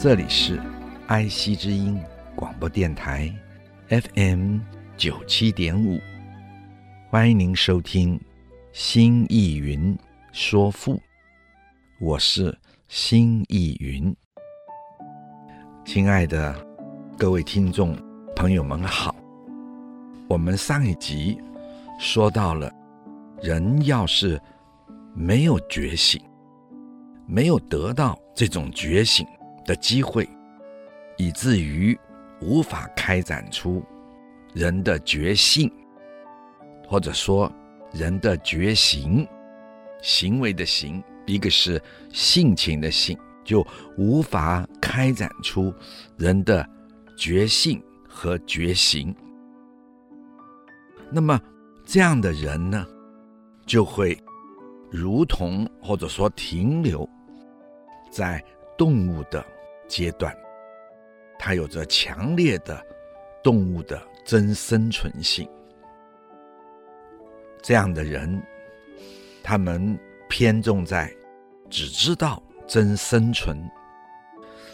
[0.00, 0.62] 这里是
[1.08, 2.00] 爱惜之音
[2.36, 3.34] 广播电台
[3.88, 4.58] ，FM
[4.96, 5.98] 九七点五，
[7.10, 8.16] 欢迎您收听
[8.72, 9.98] 《新意云
[10.30, 10.94] 说赋》，
[12.00, 12.56] 我是
[12.86, 14.14] 新意云。
[15.84, 16.54] 亲爱的
[17.16, 17.98] 各位听众
[18.36, 19.16] 朋友们好，
[20.28, 21.36] 我们上一集
[21.98, 22.72] 说到了，
[23.42, 24.40] 人要是
[25.12, 26.22] 没有觉醒，
[27.26, 29.26] 没有得到这种觉醒。
[29.68, 30.26] 的机会，
[31.18, 31.96] 以至于
[32.40, 33.84] 无法开展出
[34.54, 35.70] 人的觉性，
[36.86, 37.52] 或者说
[37.92, 39.28] 人的觉行，
[40.00, 43.62] 行为的行，一个是性情的性，就
[43.98, 45.70] 无法开展出
[46.16, 46.66] 人的
[47.14, 49.14] 觉性和觉行。
[51.10, 51.38] 那么
[51.84, 52.86] 这样的人呢，
[53.66, 54.18] 就会
[54.90, 57.06] 如同或者说停留
[58.10, 58.42] 在
[58.78, 59.44] 动物的。
[59.88, 60.36] 阶段，
[61.38, 62.80] 它有着强烈的
[63.42, 65.48] 动物的真生存性。
[67.62, 68.40] 这样的人，
[69.42, 69.98] 他们
[70.28, 71.12] 偏重在
[71.68, 73.58] 只知道真生存，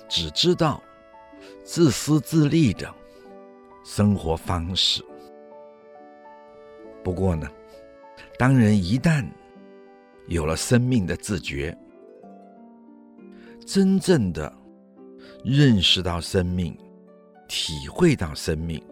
[0.08, 0.82] 只知道
[1.62, 2.92] 自私自利的
[3.84, 5.02] 生活方式。
[7.02, 7.48] 不过呢，
[8.38, 9.24] 当人一旦
[10.26, 11.76] 有了生命的自觉，
[13.66, 14.52] 真正的
[15.44, 16.74] 认识到生命，
[17.46, 18.82] 体会到生命，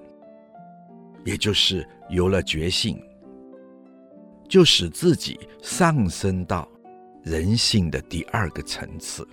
[1.25, 3.03] 也就是有了觉性，
[4.51, 6.69] 就使自己上升到
[7.23, 9.27] 人性的第二个层次，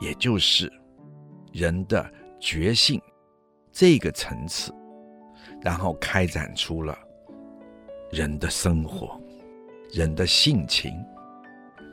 [0.00, 0.72] 也就是
[1.52, 3.00] 人的觉性
[3.70, 4.74] 这个层次，
[5.62, 6.98] 然后开展出了
[8.10, 9.20] 人的生活、
[9.92, 10.92] 人的性情、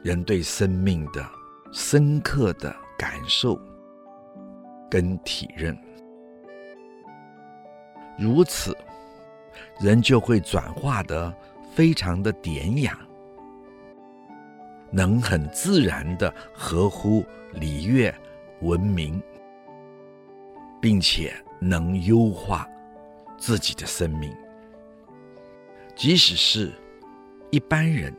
[0.04, 1.24] 人对生命的
[1.72, 3.56] 深刻的感受。
[4.96, 5.78] 跟体认，
[8.18, 8.74] 如此，
[9.82, 11.36] 人就会转化得
[11.74, 12.98] 非常的典雅，
[14.92, 18.16] 能很自然的合乎礼乐
[18.62, 19.22] 文明，
[20.80, 22.66] 并且能优化
[23.38, 24.34] 自己的生命。
[25.94, 26.72] 即使是
[27.52, 28.16] 一般人，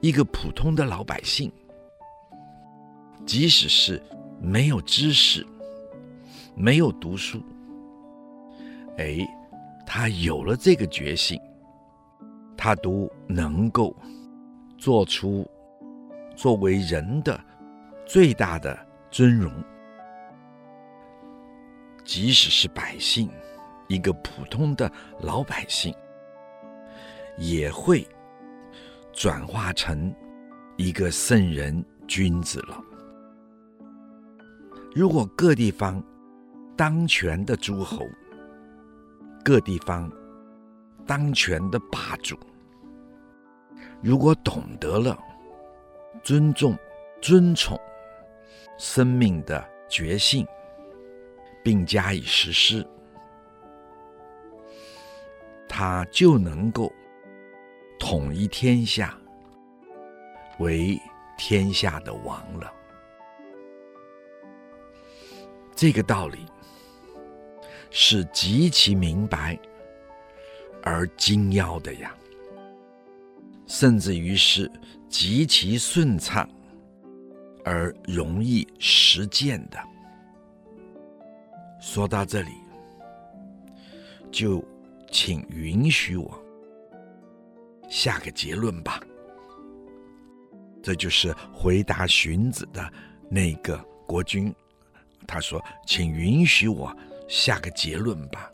[0.00, 1.50] 一个普通的老百姓，
[3.26, 4.00] 即使是。
[4.40, 5.46] 没有知识，
[6.54, 7.42] 没有读书，
[8.96, 9.18] 哎，
[9.86, 11.40] 他有了这个觉醒，
[12.56, 13.94] 他都能够
[14.76, 15.48] 做出
[16.36, 17.38] 作为人的
[18.06, 18.78] 最大的
[19.10, 19.52] 尊荣。
[22.04, 23.28] 即使是百姓，
[23.88, 25.94] 一个普通的老百姓，
[27.36, 28.06] 也会
[29.12, 30.14] 转化成
[30.76, 32.80] 一个圣人君子了。
[34.94, 36.02] 如果各地方
[36.76, 38.06] 当权的诸侯，
[39.44, 40.10] 各地方
[41.06, 42.36] 当权的霸主，
[44.02, 45.18] 如果懂得了
[46.22, 46.76] 尊重、
[47.20, 47.78] 尊崇
[48.76, 50.46] 生命的觉性，
[51.62, 52.84] 并加以实施，
[55.68, 56.92] 他就能够
[58.00, 59.16] 统一天下，
[60.58, 61.00] 为
[61.36, 62.72] 天下的王了。
[65.80, 66.38] 这个道理
[67.88, 69.56] 是极其明白
[70.82, 72.12] 而精要的呀，
[73.68, 74.68] 甚至于是
[75.08, 76.50] 极其顺畅
[77.64, 79.78] 而容易实践的。
[81.80, 82.50] 说到这里，
[84.32, 84.60] 就
[85.12, 86.44] 请允许我
[87.88, 89.00] 下个结论吧。
[90.82, 92.92] 这就是回答荀子的
[93.30, 93.78] 那个
[94.08, 94.52] 国君。
[95.28, 96.92] 他说请允许我
[97.28, 98.50] 下个结论吧。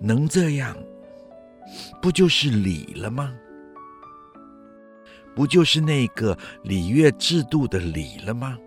[0.00, 0.74] 能这样
[2.00, 3.32] 不就是礼了吗？
[5.34, 8.58] 不就是那个礼乐制度的礼了吗？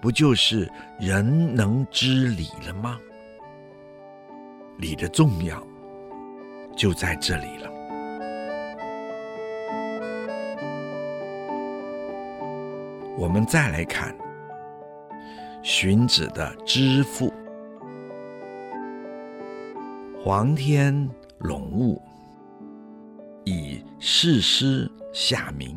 [0.00, 0.70] 不就是
[1.00, 3.00] 人能知礼了吗？
[4.78, 5.66] 礼的重要
[6.76, 7.70] 就在这里了。
[13.18, 14.14] 我们再来看
[15.68, 17.28] 荀子的知赋：
[20.22, 20.94] 黄天
[21.40, 22.00] 讽物，
[23.44, 25.76] 以誓师下民，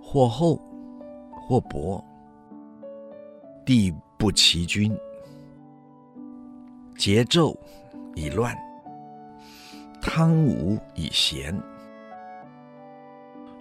[0.00, 0.54] 或厚
[1.48, 2.00] 或薄，
[3.66, 4.96] 地不其均，
[6.96, 7.56] 桀纣
[8.14, 8.56] 以乱，
[10.00, 11.60] 汤武以咸，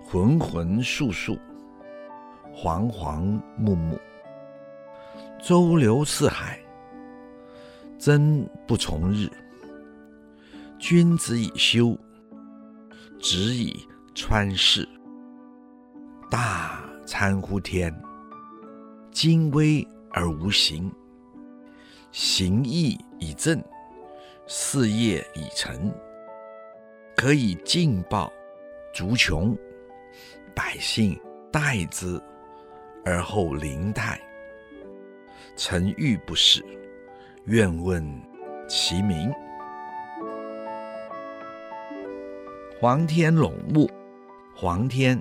[0.06, 1.36] 浑浑肃肃。
[2.56, 4.00] 惶惶穆穆，
[5.40, 6.60] 周流四海，
[8.00, 9.30] 真不从日。
[10.80, 11.98] 君子以修，
[13.20, 14.88] 直以穿世。
[16.30, 17.96] 大参乎天，
[19.12, 20.92] 精微而无形。
[22.12, 23.64] 形意以正，
[24.48, 25.94] 事业以成。
[27.16, 28.32] 可以尽报
[28.94, 29.56] 族穷，
[30.56, 31.18] 百姓
[31.52, 32.20] 待之。
[33.06, 34.20] 而后临泰，
[35.58, 36.64] 臣欲不仕，
[37.46, 38.06] 愿问
[38.70, 39.34] 其名。
[42.80, 43.90] 黄天龙物，
[44.56, 45.20] 黄天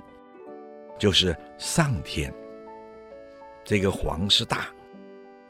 [0.99, 2.31] 就是上天。
[3.65, 4.67] 这个黄是大，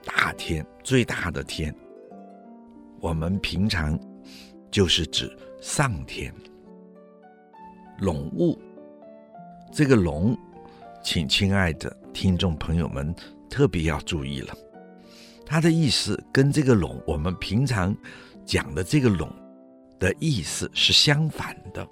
[0.06, 1.76] 大天，最大的天。
[3.02, 4.00] 我们平常
[4.72, 5.30] 就是指
[5.60, 6.34] 上天。
[8.00, 8.58] 龙物，
[9.74, 10.36] 这个龙。
[11.04, 13.16] 请亲爱的听众朋友们
[13.50, 14.54] 特别要注意了，
[15.50, 17.96] 它的意思跟这个“讽”我们平常
[18.46, 19.26] 讲的这个“讽”
[19.98, 21.88] 的意思是相反的，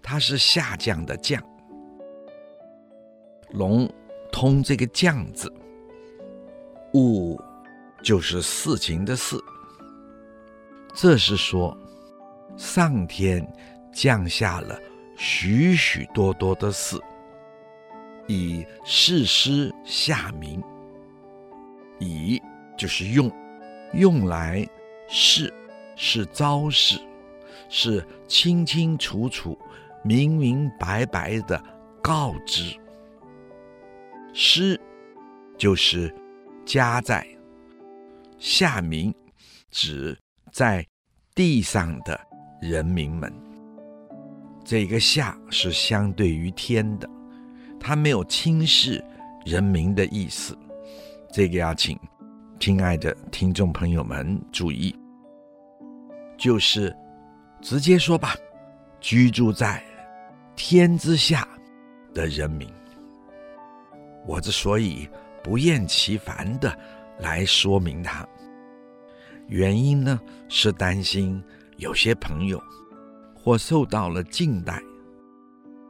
[0.00, 1.42] 它是下降的“降”。
[3.50, 3.92] 龙
[4.30, 5.52] 通这个“降”字，
[6.94, 7.40] 物
[8.04, 9.36] 就是事情的“事”，
[10.94, 11.76] 这是说
[12.56, 13.44] 上天
[13.92, 14.78] 降下了
[15.16, 16.96] 许许多多的事。
[18.28, 20.62] 以誓师下民，
[21.98, 22.40] 以
[22.76, 23.30] 就是用，
[23.92, 24.66] 用来
[25.08, 25.52] 是
[25.96, 26.98] 是招式，
[27.68, 29.58] 是清清楚楚、
[30.02, 31.62] 明明白白的
[32.02, 32.76] 告知。
[34.32, 34.80] 师
[35.56, 36.12] 就是
[36.66, 37.24] 加在
[38.38, 39.14] 下民，
[39.70, 40.18] 指
[40.50, 40.84] 在
[41.34, 42.20] 地上的
[42.60, 43.32] 人民们。
[44.64, 47.08] 这个下是相对于天的。
[47.78, 49.04] 他没有轻视
[49.44, 50.56] 人民的意思，
[51.34, 51.98] 这个要请
[52.60, 54.94] 亲爱的听众朋友们注意，
[56.38, 56.96] 就是
[57.60, 58.36] 直接说吧，
[59.00, 59.82] 居住在
[60.54, 61.44] 天之下
[62.14, 62.72] 的人民。
[64.24, 65.08] 我之所以
[65.42, 66.72] 不厌其烦的
[67.18, 68.24] 来说明它，
[69.48, 71.42] 原因呢是担心
[71.78, 72.62] 有些朋友
[73.34, 74.80] 或受到了近代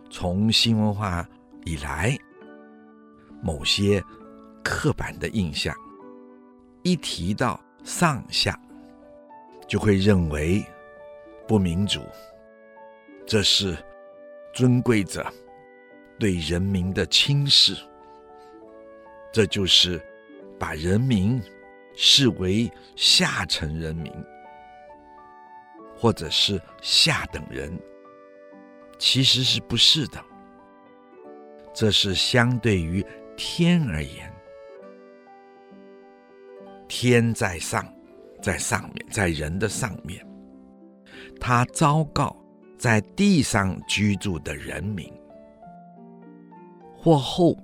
[0.09, 1.29] 从新文化。
[1.67, 2.15] 以来，
[3.43, 4.03] 某些
[4.65, 5.73] 刻板的印象，
[6.83, 8.59] 一提到上下，
[9.69, 10.65] 就会认为
[11.47, 12.01] 不民主，
[13.27, 13.77] 这是
[14.55, 15.31] 尊贵者
[16.19, 17.77] 对人民的轻视，
[19.31, 20.01] 这就是
[20.59, 21.41] 把人民
[21.95, 24.11] 视为下层人民，
[25.97, 27.79] 或者是下等人，
[28.99, 30.25] 其实是不是的。
[31.75, 33.05] 这是相对于
[33.37, 34.33] 天而言，
[36.97, 37.85] 天在上，
[38.41, 40.25] 在上面，在人的上面，
[41.41, 42.37] 他昭告
[42.79, 45.13] 在地上居住的人民，
[46.97, 47.59] 或厚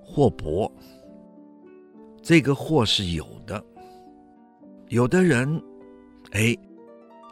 [0.00, 0.70] 或薄，
[2.22, 3.60] 这个或是有的，
[4.86, 5.60] 有的人，
[6.30, 6.56] 哎，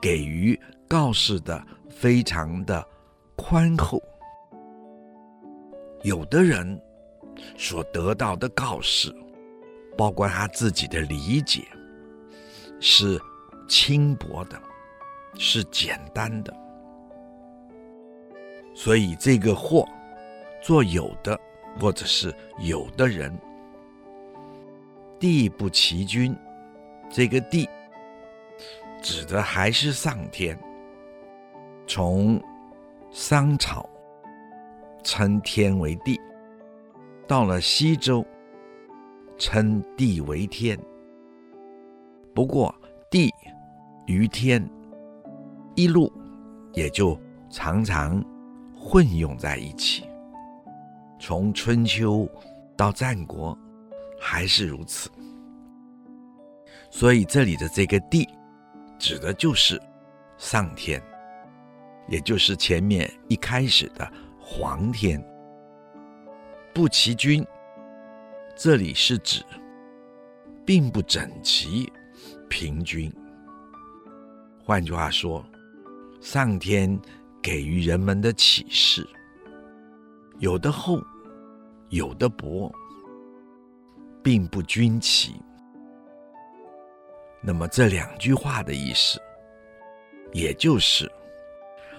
[0.03, 2.85] 给予告示的非常的
[3.37, 4.03] 宽厚。
[6.03, 6.77] 有的人
[7.57, 9.15] 所得到的告示，
[9.97, 11.67] 包括他自己的理解，
[12.81, 13.21] 是
[13.69, 14.61] 轻薄的，
[15.39, 16.55] 是简单的。
[18.75, 19.89] 所以这个“或”
[20.63, 21.39] 做有的，
[21.81, 23.37] 或者是有的人，
[25.19, 26.37] 地不齐君，
[27.11, 27.69] 这个“地”
[29.03, 30.59] 指的还是上天。
[31.87, 32.43] 从
[33.11, 33.89] 商朝。
[35.09, 36.21] 称天为地，
[37.29, 38.27] 到了西周，
[39.39, 40.79] 称地为天。
[42.35, 42.75] 不过
[43.11, 43.33] 地
[44.07, 44.69] 与天
[45.75, 46.13] 一路
[46.73, 47.19] 也就
[47.51, 48.23] 常常
[48.79, 50.05] 混用在一起。
[51.19, 52.29] 从春秋
[52.77, 53.57] 到战国
[54.21, 55.11] 还是如此。
[56.91, 58.29] 所以这里的这个地，
[58.99, 59.81] 指的就是
[60.39, 61.03] 上天，
[62.09, 64.11] 也就是前面一开始的。
[64.49, 65.21] 黄天，
[66.73, 67.45] 不齐君，
[68.59, 69.45] 这里是指
[70.65, 71.93] 并不整齐、
[72.49, 73.13] 平均。
[74.65, 75.45] 换句话说，
[76.23, 76.99] 上天
[77.43, 79.07] 给予人们的启示，
[80.39, 81.03] 有的厚，
[81.91, 82.73] 有的薄，
[84.23, 85.35] 并不均齐。
[87.43, 89.21] 那么这两句话的意思，
[90.33, 91.13] 也就是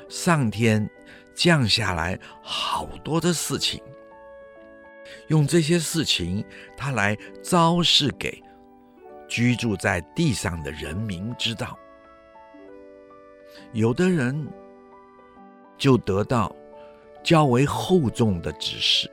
[0.09, 0.89] 上天
[1.35, 3.79] 降下来好多的事情，
[5.27, 6.43] 用这些事情，
[6.75, 8.41] 他来昭示给
[9.27, 11.77] 居住在地上的人民知道。
[13.73, 14.47] 有的人
[15.77, 16.55] 就得到
[17.23, 19.11] 较为厚重的指示，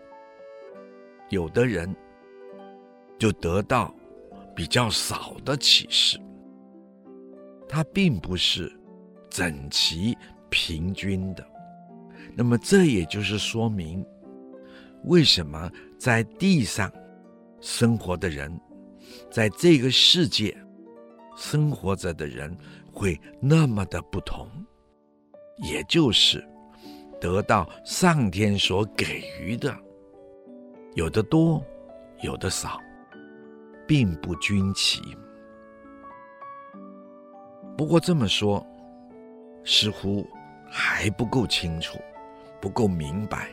[1.31, 1.95] 有的人
[3.19, 3.93] 就得到
[4.55, 6.21] 比较少的启示。
[7.69, 8.73] 它并不是
[9.29, 10.17] 整齐
[10.49, 11.45] 平均的。
[12.37, 14.05] 那么这也就是说明，
[15.05, 15.71] 为什么
[16.05, 16.93] 在地上
[17.63, 18.61] 生活的人，
[19.31, 20.55] 在这个世界
[21.35, 22.55] 生活着的人。
[22.93, 24.47] 会那么的不同，
[25.69, 26.47] 也就是
[27.21, 29.77] 得到上天所给予的，
[30.95, 31.61] 有的多，
[32.21, 32.79] 有的少，
[33.85, 35.01] 并不均齐。
[37.77, 38.65] 不过这么说，
[39.65, 40.25] 似乎
[40.71, 41.99] 还不够清楚，
[42.61, 43.51] 不够明白。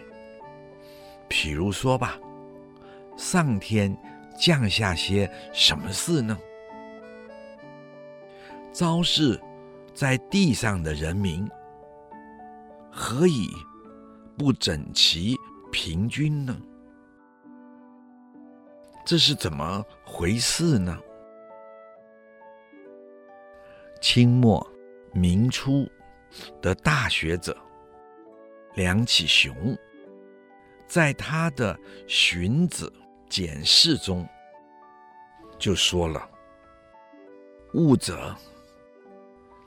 [1.30, 2.20] 譬如说吧，
[3.18, 3.96] 上天
[4.38, 6.38] 降下些什么事呢？
[8.74, 9.40] 昭示
[9.94, 11.46] 在地上的人民，
[12.90, 13.50] 何以
[14.38, 15.36] 不整齐
[15.72, 16.58] 平均呢？
[19.06, 20.98] 这是怎么回事呢？
[24.00, 24.66] 清末
[25.14, 25.88] 明初
[26.62, 27.56] 的大学者
[28.74, 29.78] 梁启雄，
[30.88, 31.76] 在他的
[32.08, 32.92] 《荀子
[33.32, 34.28] 简释》中
[35.58, 36.30] 就说了
[37.74, 38.36] ：“物者。”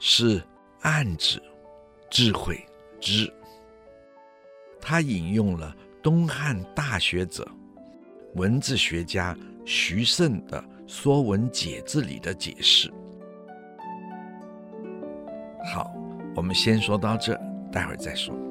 [0.06, 0.42] 是
[0.82, 1.42] 暗指
[2.10, 2.62] 智慧
[3.00, 3.32] 之。
[4.78, 7.48] 他引用了东汉大学者、
[8.34, 12.92] 文字学家徐慎的《说文解字》里的解释。
[15.72, 15.90] 好，
[16.36, 17.34] 我们先说到这，
[17.72, 18.43] 待会儿再说。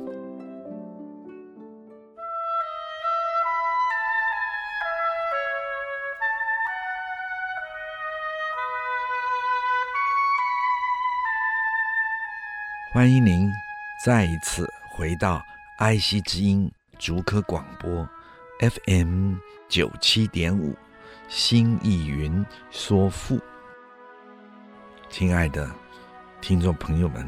[12.94, 13.52] 欢迎您
[13.98, 15.44] 再一次回到
[15.78, 18.08] 爱惜之音竹科广播
[18.60, 19.34] FM
[19.68, 20.78] 九七点五，
[21.28, 23.42] 新意云说赋。
[25.10, 25.68] 亲爱的
[26.40, 27.28] 听众朋友们，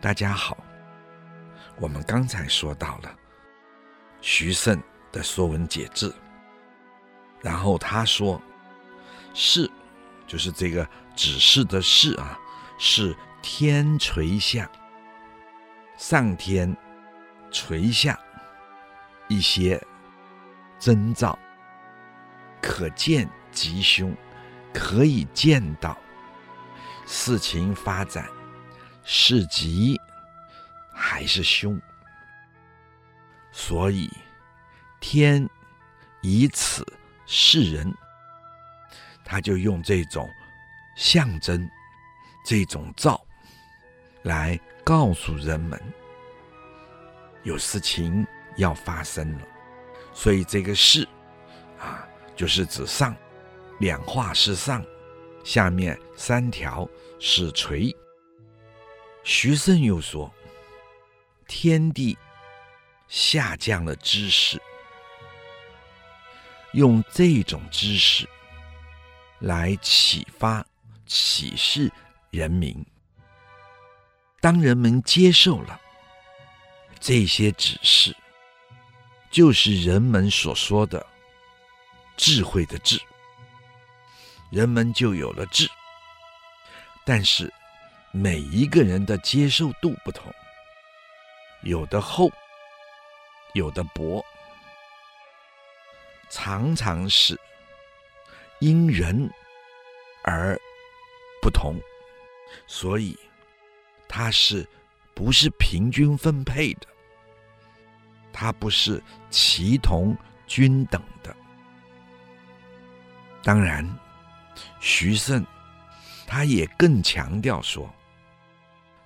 [0.00, 0.56] 大家好。
[1.78, 3.14] 我们刚才说到了
[4.22, 4.82] 徐慎
[5.12, 6.08] 的《说文解字》，
[7.42, 8.40] 然后他说
[9.34, 9.70] ：“是，
[10.26, 12.40] 就是这个指示的示啊，
[12.78, 14.70] 是。”天垂下，
[15.96, 16.76] 上天
[17.50, 18.18] 垂下
[19.28, 19.82] 一些
[20.78, 21.38] 征兆，
[22.60, 24.14] 可见吉凶，
[24.72, 25.96] 可以见到
[27.06, 28.28] 事情发展
[29.04, 29.98] 是吉
[30.92, 31.80] 还是凶，
[33.50, 34.10] 所以
[35.00, 35.48] 天
[36.20, 36.86] 以此
[37.26, 37.92] 示人，
[39.24, 40.28] 他就用这种
[40.94, 41.68] 象征，
[42.44, 43.18] 这种兆。
[44.22, 45.80] 来告诉人们，
[47.42, 49.46] 有事情要发生了，
[50.12, 51.08] 所以这个“事”
[51.80, 53.16] 啊，就是指上，
[53.78, 54.84] 两画是上，
[55.42, 57.94] 下面三条是垂。
[59.24, 60.30] 徐慎又说，
[61.46, 62.16] 天地
[63.08, 64.60] 下降了知识，
[66.72, 68.28] 用这种知识
[69.38, 70.66] 来启发、
[71.06, 71.90] 启示
[72.30, 72.84] 人民。
[74.40, 75.78] 当人们接受了
[76.98, 78.16] 这些指示，
[79.30, 81.06] 就是人们所说的
[82.16, 82.98] 智慧的智，
[84.50, 85.68] 人们就有了智。
[87.04, 87.52] 但是
[88.12, 90.32] 每一个人的接受度不同，
[91.62, 92.30] 有的厚，
[93.52, 94.24] 有的薄，
[96.30, 97.38] 常常是
[98.60, 99.30] 因人
[100.24, 100.58] 而
[101.42, 101.78] 不同，
[102.66, 103.18] 所以。
[104.12, 104.68] 它是
[105.14, 106.86] 不是平均分配的？
[108.32, 109.00] 它不是
[109.30, 110.16] 齐同
[110.48, 111.34] 均等的。
[113.40, 113.88] 当然，
[114.80, 115.46] 徐慎
[116.26, 117.88] 他也更强调说，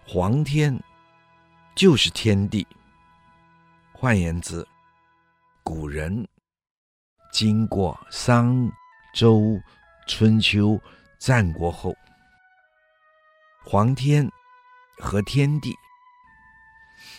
[0.06, 0.74] 皇天
[1.74, 2.66] 就是天地。
[3.92, 4.66] 换言之，
[5.62, 6.26] 古人
[7.30, 8.72] 经过商、
[9.14, 9.60] 周、
[10.06, 10.80] 春秋、
[11.18, 11.94] 战国后，
[13.64, 14.26] 皇天
[14.98, 15.76] 和天地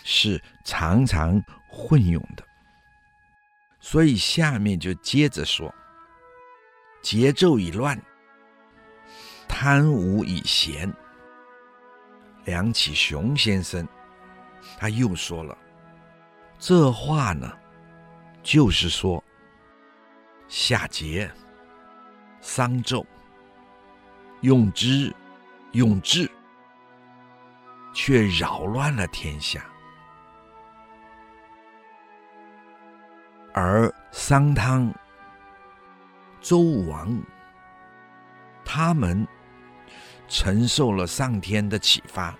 [0.02, 2.44] 是常常混用的，
[3.80, 5.72] 所以下面就接着说：
[7.02, 8.00] 节奏已乱，
[9.46, 10.92] 贪污以闲。
[12.44, 13.86] 梁启雄先生
[14.78, 15.56] 他又说了，
[16.58, 17.52] 这话呢，
[18.42, 19.22] 就是说
[20.48, 21.28] 夏桀、
[22.40, 23.04] 商纣
[24.42, 25.12] 用之
[25.72, 26.30] 用智，
[27.98, 29.58] 却扰乱了天下；
[33.54, 34.94] 而商汤、
[36.42, 37.18] 周武王
[38.66, 39.26] 他们
[40.28, 42.36] 承受了上天的启发，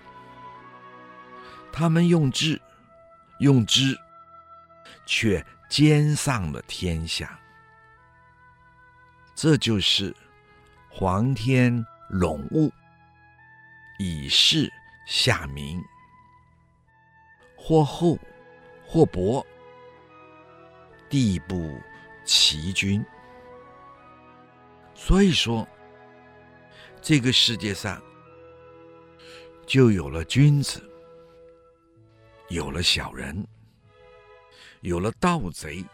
[1.73, 2.61] 他们用智
[3.39, 3.97] 用知，
[5.07, 7.37] 却兼上了天下。
[9.33, 10.15] 这就是
[10.87, 12.71] 皇天垄物，
[13.97, 14.71] 以示
[15.07, 15.81] 下民，
[17.55, 18.19] 或厚
[18.85, 19.45] 或薄，
[21.09, 21.79] 地不
[22.25, 23.01] 齐均。
[24.93, 25.65] 所以说，
[27.01, 28.01] 这个世界上
[29.65, 30.83] 就有了君子，
[32.49, 33.47] 有了小人，
[34.81, 35.85] 有了盗贼，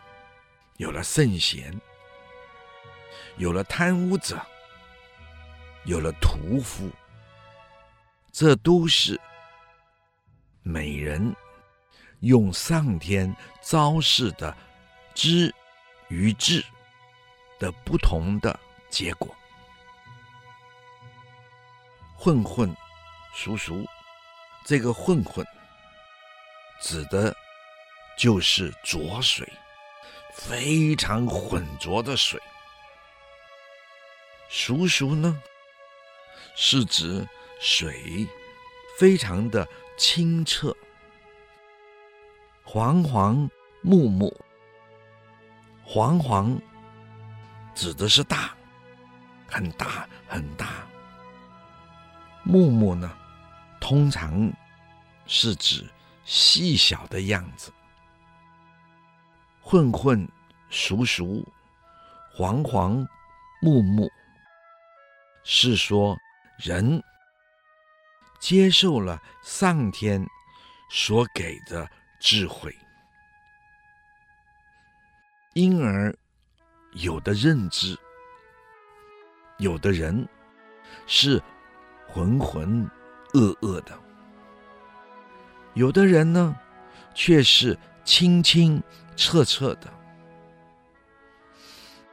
[0.78, 1.72] 有了圣贤。
[3.38, 4.40] 有了贪污者，
[5.86, 6.90] 有了屠夫，
[8.34, 9.22] 这都是
[10.64, 11.36] 美人
[12.22, 14.58] 用上天昭示的
[15.14, 15.54] 知
[16.08, 16.66] 与智
[17.60, 18.60] 的不同的
[18.90, 19.34] 结果。
[22.18, 22.76] 混混
[23.36, 23.86] 熟熟，
[24.66, 25.46] 这个混混
[26.82, 27.36] 指的
[28.18, 29.48] 就是浊水，
[30.34, 32.42] 非常浑浊的水。
[34.50, 35.40] 浊浊呢，
[36.56, 37.28] 是指
[37.66, 38.28] 水
[39.00, 40.76] 非常的清澈。
[42.62, 43.50] 黄黄
[43.82, 44.36] 木木，
[45.82, 46.62] 黄黄
[47.74, 48.54] 指的是大，
[49.48, 50.86] 很大很大。
[52.44, 53.10] 木木呢，
[53.80, 54.52] 通常
[55.26, 55.90] 是指
[56.26, 57.72] 细小的样子。
[59.62, 60.28] 混混
[60.70, 61.42] 熟熟，
[62.30, 63.08] 黄黄
[63.62, 64.12] 木木。
[65.46, 66.18] 是说，
[66.58, 67.02] 人
[68.44, 70.22] 接受了上天
[70.90, 72.76] 所给的智慧，
[75.54, 76.14] 因而
[76.92, 77.98] 有的认知，
[79.60, 80.28] 有的人
[81.08, 81.42] 是
[82.06, 82.86] 浑浑
[83.32, 83.98] 噩噩的，
[85.74, 86.54] 有的人呢
[87.14, 88.84] 却是清清
[89.16, 89.88] 澈澈的，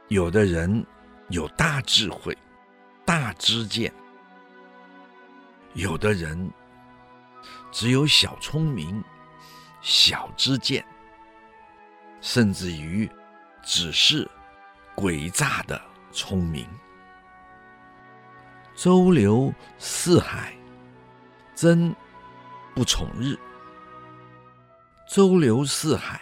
[0.07, 0.85] 有的人
[1.27, 2.33] 有大智慧。
[3.03, 3.93] 大知见，
[5.73, 6.51] 有的人
[7.71, 9.03] 只有小聪明、
[9.81, 10.85] 小知见，
[12.19, 13.09] 甚至于
[13.63, 14.29] 只是
[14.95, 15.81] 诡诈的
[16.11, 16.67] 聪明。
[18.75, 20.53] 周流四海，
[21.55, 21.95] 真
[22.75, 23.37] 不从日。
[25.07, 26.21] 周流四海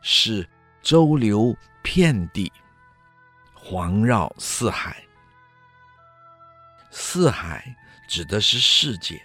[0.00, 0.48] 是
[0.80, 2.52] 周流遍地，
[3.54, 5.04] 环绕四海。
[6.90, 7.74] 四海
[8.12, 9.22] 指的是世界，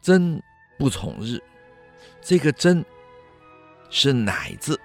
[0.00, 0.42] 真
[0.78, 1.38] 不从日。
[2.22, 2.82] 这个真
[3.90, 4.80] 是乃字，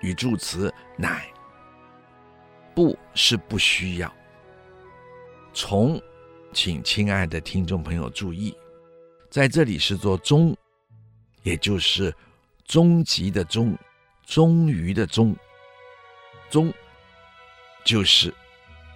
[0.00, 1.30] 语助词乃，
[2.74, 4.10] 不是不需要。
[5.52, 6.00] 从，
[6.54, 8.56] 请亲爱的听众朋友注意，
[9.28, 10.56] 在这里是做终，
[11.42, 12.10] 也就是
[12.64, 13.76] 终极的终，
[14.24, 15.36] 终于的终，
[16.48, 16.72] 终
[17.84, 18.32] 就是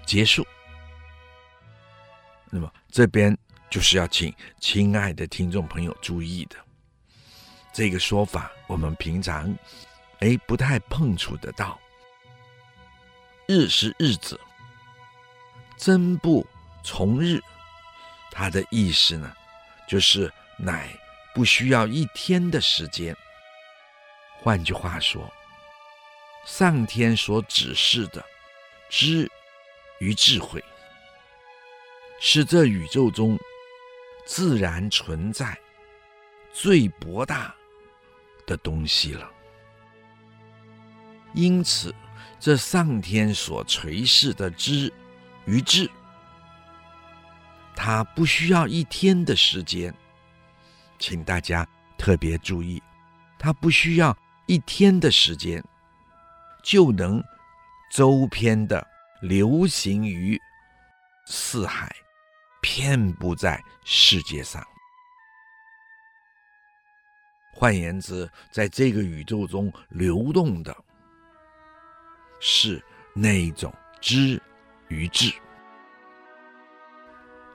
[0.06, 0.42] 结束。
[2.54, 3.36] 那么这边
[3.70, 6.56] 就是要请亲爱的听众朋友注意的，
[7.72, 9.56] 这个说法我们平常
[10.18, 11.80] 哎不太碰触得到。
[13.48, 14.38] 日是日子，
[15.78, 16.46] 真不
[16.84, 17.40] 从日，
[18.30, 19.34] 它的意思呢，
[19.88, 20.94] 就是乃
[21.34, 23.16] 不需要一天的时间。
[24.42, 25.32] 换句话说，
[26.44, 28.22] 上天所指示的
[28.90, 29.30] 知
[30.00, 30.62] 与智慧。
[32.24, 33.36] 是这宇宙中
[34.24, 35.58] 自然存在
[36.52, 37.52] 最博大
[38.46, 39.28] 的东西了。
[41.34, 41.92] 因此，
[42.38, 44.90] 这上天所垂示的知
[45.46, 45.90] 与智，
[47.74, 49.92] 它不需要一天的时间，
[51.00, 51.66] 请大家
[51.98, 52.80] 特别注意，
[53.36, 55.60] 它不需要一天的时间，
[56.62, 57.20] 就能
[57.90, 58.86] 周遍的
[59.22, 60.40] 流行于
[61.26, 61.92] 四海，
[62.62, 64.66] 遍布在世界上。
[67.52, 70.74] 换言之，在这个宇宙中流动的
[72.40, 72.82] 是
[73.14, 73.70] 那一种
[74.00, 74.40] 知
[74.88, 75.30] 与智。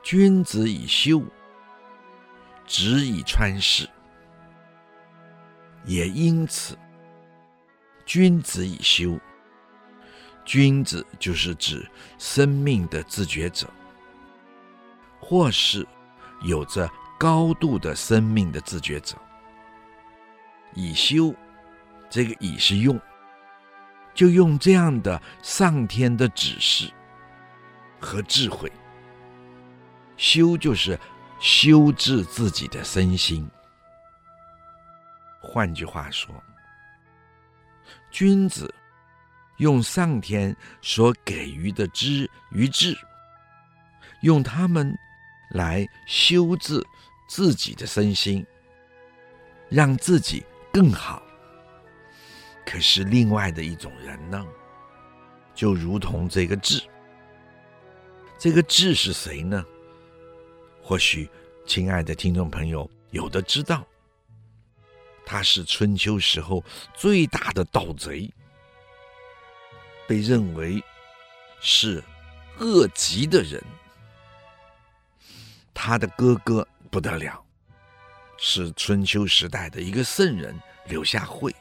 [0.03, 1.23] 君子以修，
[2.65, 3.89] 直以穿世。
[5.83, 6.77] 也因此，
[8.05, 9.19] 君子以修，
[10.45, 13.67] 君子就是指生命的自觉者，
[15.19, 15.85] 或是
[16.41, 19.17] 有着高度的生命的自觉者。
[20.73, 21.33] 以修，
[22.09, 22.99] 这个以是用，
[24.13, 26.91] 就用这样的上天的指示
[27.99, 28.71] 和智慧，
[30.17, 30.99] 修就是
[31.39, 33.49] 修治自己的身心。
[35.41, 36.31] 换句话说，
[38.11, 38.71] 君子
[39.57, 42.95] 用上天所给予的知与智，
[44.21, 44.95] 用他们
[45.51, 46.85] 来修治
[47.27, 48.45] 自己的身心，
[49.69, 51.21] 让自己更好。
[52.65, 54.45] 可是另外的一种人呢，
[55.55, 56.81] 就如同这个智，
[58.37, 59.65] 这个智是谁呢？
[60.81, 61.29] 或许
[61.65, 63.85] 亲爱的听众朋友有的知道。
[65.25, 68.33] 他是春秋时候最大的盗贼，
[70.07, 70.81] 被认为
[71.59, 72.01] 是
[72.59, 73.61] 恶极的人。
[75.79, 77.39] 他的哥哥不得了，
[78.39, 81.55] 是春秋时代的一个圣人柳下惠。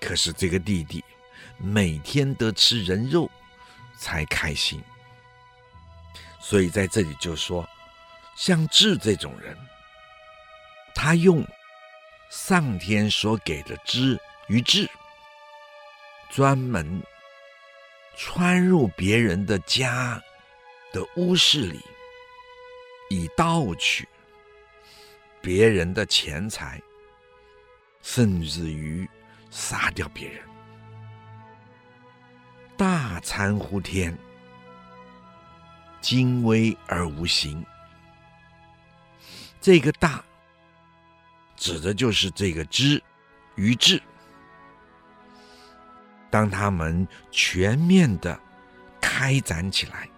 [0.00, 1.04] 可是这个弟弟
[1.58, 3.28] 每天得吃人肉
[3.98, 4.80] 才开心，
[6.40, 7.68] 所以在这里就说，
[8.36, 9.58] 像智这种人，
[10.94, 11.44] 他用。
[12.30, 14.88] 上天所给的知与智，
[16.30, 17.02] 专门
[18.16, 20.18] 穿入别人的家
[20.94, 21.78] 的屋室里，
[23.12, 24.08] 以盗取
[25.42, 26.80] 别人的钱财，
[28.00, 29.06] 甚至于
[29.50, 30.42] 杀掉别人。
[32.74, 34.16] 大参乎天，
[36.00, 37.62] 精微而无形。
[39.60, 40.24] 这个大。
[41.54, 43.00] 指的就是这个知
[43.54, 44.02] 与智，
[46.28, 48.40] 当他们全面的
[49.00, 50.08] 开展起来，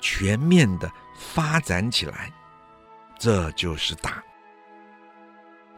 [0.00, 2.32] 全面的发展起来，
[3.18, 4.22] 这就是大。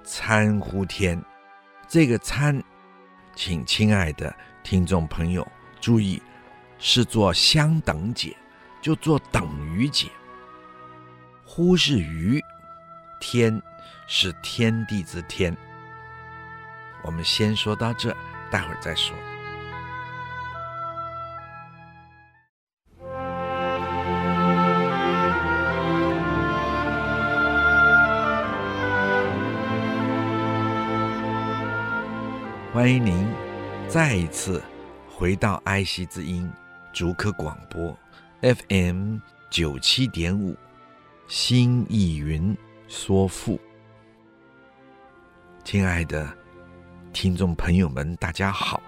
[0.04, 1.22] 参乎天，
[1.86, 2.62] 这个参，
[3.34, 5.46] 请亲爱的听众朋友
[5.80, 6.22] 注意，
[6.78, 8.36] 是做相等解，
[8.82, 10.08] 就做等于解。
[11.44, 12.42] 乎是于
[13.20, 13.62] 天。
[14.10, 15.54] 是天地之天。
[17.02, 18.10] 我们先说到这，
[18.50, 19.14] 待会儿再说。
[32.78, 33.26] 欢迎您
[33.88, 34.62] 再一次
[35.10, 36.48] 回到爱惜之音
[36.92, 37.98] 竹科广播
[38.40, 39.16] FM
[39.50, 40.56] 九七点五，
[41.26, 43.60] 新意云说赋。
[45.64, 46.32] 亲爱的
[47.12, 48.80] 听众朋友们，大家好。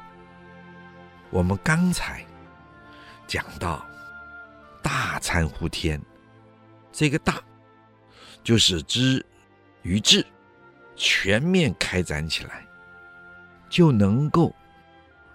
[1.31, 2.25] 我们刚才
[3.27, 3.85] 讲到
[4.85, 6.01] “大参乎天”，
[6.93, 7.43] 这个“大”
[8.45, 9.27] 就是知
[9.83, 10.25] 与智
[10.95, 12.65] 全面开展起来，
[13.71, 14.55] 就能够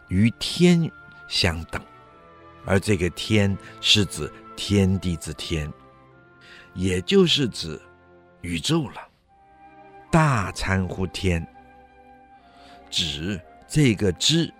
[0.09, 0.91] 与天
[1.27, 1.81] 相等。
[2.65, 5.71] 而这个“天”是指天地之天，
[6.73, 7.81] 也就是指
[8.41, 9.01] 宇宙了。
[10.11, 11.45] 大参乎天，
[12.89, 14.51] 指这个知，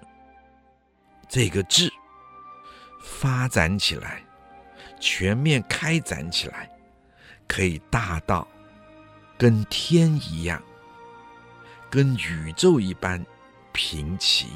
[1.30, 1.92] 这个智
[3.02, 4.22] 发展起来，
[5.00, 6.70] 全面开展起来，
[7.48, 8.48] 可以大到
[9.38, 10.62] 跟天一样，
[11.90, 13.26] 跟宇宙一般
[13.76, 14.48] 平齐，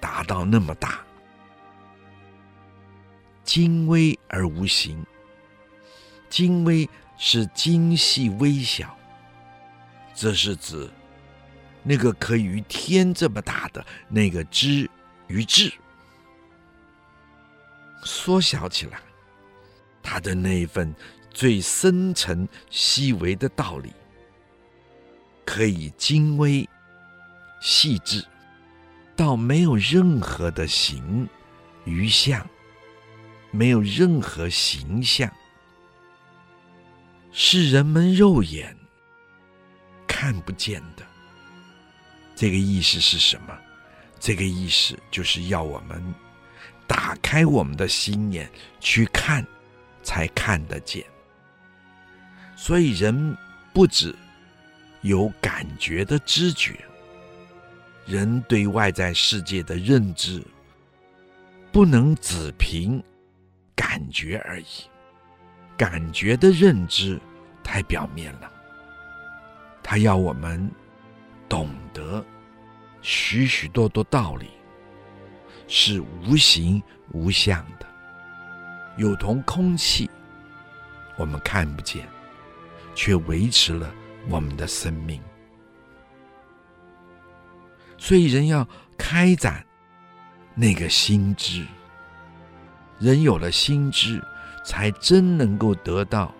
[0.00, 0.98] 达到那么大，
[3.44, 5.06] 精微而无形。
[6.28, 6.86] 精微
[7.16, 8.94] 是精细微小。
[10.12, 10.90] 这是指
[11.84, 14.90] 那个可以与天这么大的那个知
[15.28, 15.72] 与智，
[18.02, 19.00] 缩小起来，
[20.02, 20.92] 它的那一份
[21.30, 23.92] 最深沉细微的道理，
[25.46, 26.68] 可以精微
[27.60, 28.24] 细致
[29.16, 31.28] 到没有任何的形
[31.84, 32.44] 余相，
[33.50, 35.30] 没有任何形象，
[37.32, 38.76] 是人们肉眼
[40.06, 41.04] 看不见的，
[42.34, 43.58] 这个意思是什么？
[44.20, 46.02] 这个意思就是要我们
[46.86, 49.46] 打开我们的心眼去看，
[50.02, 51.04] 才看得见。
[52.56, 53.36] 所以人
[53.72, 54.12] 不只
[55.02, 56.76] 有感觉的知觉，
[58.08, 60.42] 人对外在世界的认知
[61.70, 63.04] 不能只凭
[63.76, 64.64] 感觉而已，
[65.76, 67.20] 感觉的认知
[67.62, 68.50] 太表面了。
[69.82, 70.70] 他要我们
[71.50, 72.24] 懂得
[73.02, 74.48] 许许多多道理，
[75.66, 77.86] 是无形无相的，
[78.96, 80.10] 有同空气，
[81.18, 82.08] 我们看不见，
[82.94, 83.92] 却维持了
[84.30, 85.20] 我们的生命。
[87.98, 89.66] 所以，人要开展
[90.54, 91.66] 那个心知，
[92.98, 94.22] 人有了心知，
[94.64, 96.32] 才真能够得到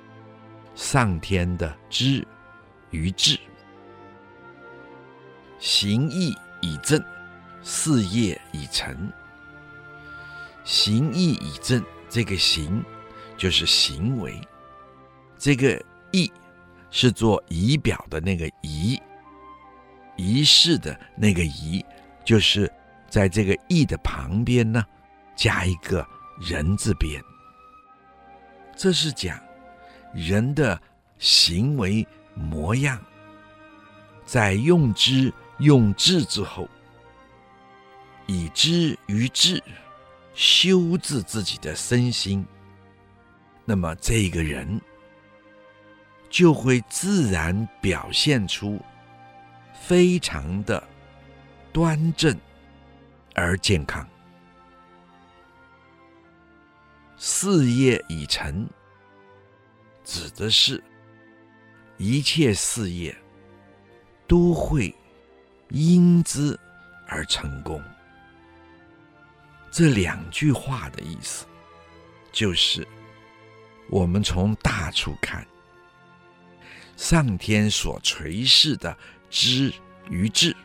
[0.75, 2.27] 上天的知
[2.91, 3.39] 与智。
[5.59, 7.03] 行义以正，
[7.63, 9.13] 事业以成。
[10.65, 12.85] 行义以正，这个行
[13.37, 14.41] 就是行为，
[15.37, 16.31] 这个义
[16.91, 19.01] 是做仪表的那个仪。
[20.19, 21.83] 仪式的那个仪，
[22.25, 22.71] 就是
[23.09, 24.85] 在这个义的旁边呢，
[25.35, 26.07] 加一个
[26.41, 27.23] 人字边。
[28.77, 29.41] 这是讲
[30.13, 30.79] 人的
[31.19, 33.01] 行为模样，
[34.27, 36.69] 在用知用智之后，
[38.27, 39.63] 以知于智
[40.35, 42.45] 修治自己的身心，
[43.65, 44.81] 那么这个人
[46.29, 48.81] 就会自然表现出。
[49.81, 50.83] 非常的
[51.73, 52.39] 端正
[53.35, 54.07] 而健康，
[57.17, 58.69] 事业已成，
[60.05, 60.83] 指的是
[61.97, 63.17] 一切事业
[64.27, 64.95] 都会
[65.71, 66.59] 因之
[67.07, 67.83] 而成功。
[69.71, 71.47] 这两句话的意思，
[72.31, 72.87] 就是
[73.89, 75.47] 我们从大处看，
[76.97, 78.95] 上天所垂示的。
[79.31, 79.73] 知
[80.09, 80.57] 与智，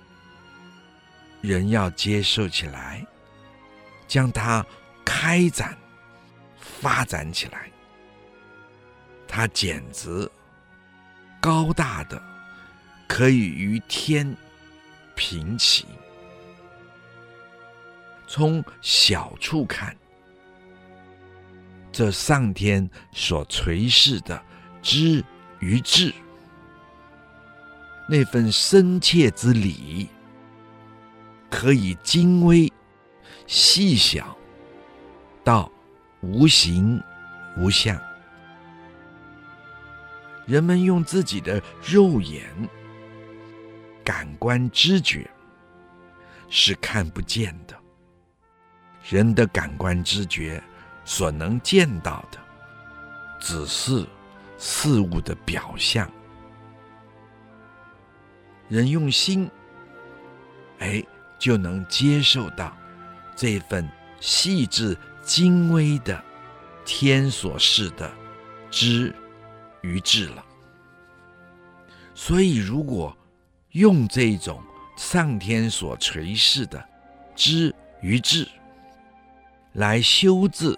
[1.42, 3.06] 人要接受起来，
[4.08, 4.66] 将它
[5.04, 5.78] 开展、
[6.60, 7.70] 发展起来，
[9.28, 10.30] 它简直
[11.42, 12.22] 高大的，
[13.08, 14.36] 可以与天
[15.16, 15.86] 平齐。
[18.26, 19.96] 从小处看，
[21.92, 24.42] 这上天所垂示的
[24.82, 25.24] 知
[25.60, 26.14] 与智。
[28.08, 30.10] 那份深切之理，
[31.50, 32.72] 可以精微
[33.48, 34.38] 细小
[35.44, 35.72] 到
[36.22, 37.02] 无形
[37.58, 38.00] 无相。
[40.46, 42.44] 人们用自己的肉眼、
[44.04, 45.30] 感官知觉
[46.50, 47.74] 是看不见的。
[49.10, 50.62] 人的感官知觉
[51.06, 52.38] 所能见到的，
[53.40, 54.06] 只是
[54.58, 56.10] 事物的表象。
[58.74, 59.48] 人用心，
[60.80, 61.06] 哎，
[61.38, 62.76] 就能接受到
[63.36, 63.88] 这份
[64.20, 66.20] 细致精微的
[66.84, 68.12] 天所示的
[68.72, 69.14] 知
[69.84, 70.44] 与智了。
[72.16, 73.16] 所以，如果
[73.74, 74.60] 用这种
[74.98, 76.84] 上天所垂示的
[77.36, 78.48] 知与智
[79.74, 80.76] 来修治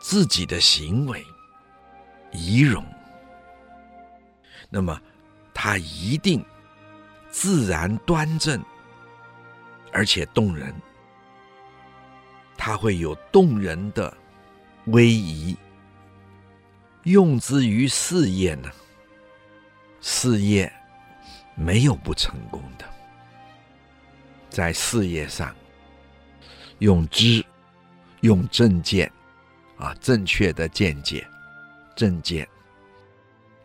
[0.00, 1.24] 自己的行为
[2.32, 2.84] 仪容，
[4.68, 5.00] 那么
[5.54, 6.44] 他一定。
[7.38, 8.64] 自然端正，
[9.92, 10.74] 而且动人，
[12.56, 14.16] 它会有动人的
[14.86, 15.54] 威仪。
[17.02, 18.70] 用之于事业呢，
[20.00, 20.72] 事业
[21.54, 22.86] 没有不成功的。
[24.48, 25.54] 在事业上，
[26.78, 27.44] 用知，
[28.22, 29.12] 用正见，
[29.76, 31.28] 啊，正确的见解，
[31.94, 32.48] 正见，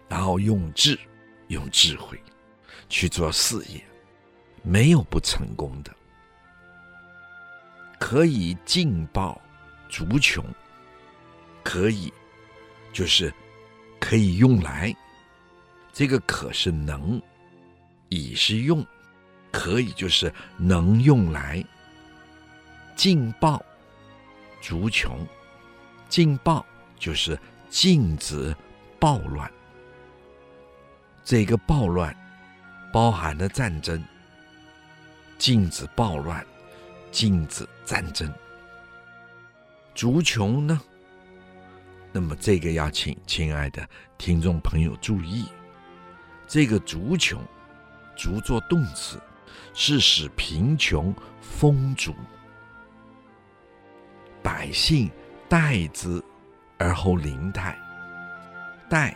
[0.10, 1.00] 然后用智，
[1.48, 2.22] 用智慧。
[2.91, 3.82] 去做事业，
[4.63, 5.95] 没有不成功的。
[7.97, 9.41] 可以劲爆
[9.88, 10.43] 足穷，
[11.63, 12.13] 可以
[12.91, 13.34] 就是
[13.97, 14.93] 可以用来，
[15.93, 17.19] 这个可是能，
[18.10, 18.86] 以是用，
[19.51, 21.63] 可以就是能用来
[22.97, 23.63] 劲爆
[24.60, 25.25] 足穷，
[26.10, 26.65] 劲爆
[26.99, 28.54] 就是禁止
[28.99, 29.49] 暴乱，
[31.23, 32.13] 这个暴乱。
[32.91, 34.04] 包含了战争，
[35.38, 36.45] 禁止暴乱，
[37.12, 38.32] 禁止战争。
[39.95, 40.80] 足穷呢？
[42.12, 45.45] 那么这个要请亲爱的听众朋友注意，
[46.47, 47.41] 这个足穷，
[48.17, 49.17] 足做动词，
[49.73, 52.13] 是使贫穷丰足。
[54.43, 55.10] 百姓
[55.47, 56.21] 待之
[56.77, 57.77] 而后灵泰，
[58.89, 59.15] 待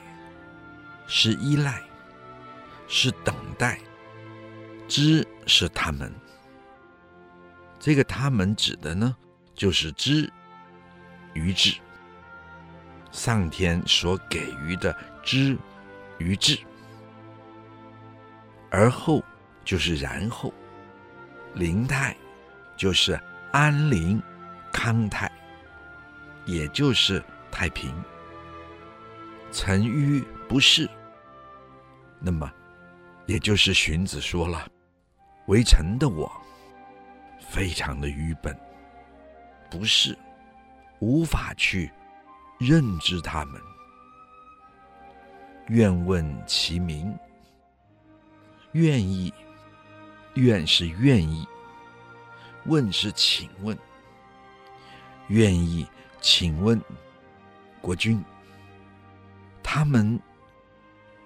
[1.08, 1.82] 是依赖，
[2.88, 3.80] 是等待，
[4.88, 6.14] 知是他们。
[7.80, 9.16] 这个他们指的呢，
[9.54, 10.32] 就是知
[11.34, 11.76] 与智，
[13.12, 15.58] 上天所给予的知
[16.18, 16.58] 与智。
[18.70, 19.24] 而后
[19.64, 20.54] 就是然后，
[21.54, 22.16] 灵泰
[22.76, 23.20] 就是
[23.52, 24.22] 安宁。
[24.78, 25.32] 康泰，
[26.46, 27.96] 也就是太平。
[29.50, 30.88] 臣愚不适，
[32.20, 32.52] 那么，
[33.26, 34.68] 也就是荀子说了，
[35.48, 36.32] 为臣的我，
[37.50, 38.56] 非常的愚笨，
[39.70, 40.18] 不是，
[41.00, 41.92] 无法去
[42.60, 43.60] 认知他们。
[45.70, 47.18] 愿问其名，
[48.74, 49.34] 愿意，
[50.36, 51.48] 愿是愿意，
[52.66, 53.78] 问是请问。
[55.30, 55.88] 愿意
[56.22, 56.80] 请问
[57.82, 58.24] 国君，
[59.64, 60.22] 他们